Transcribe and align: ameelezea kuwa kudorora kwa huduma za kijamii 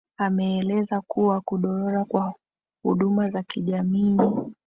ameelezea 0.17 1.01
kuwa 1.01 1.41
kudorora 1.41 2.05
kwa 2.05 2.33
huduma 2.83 3.29
za 3.29 3.43
kijamii 3.43 4.17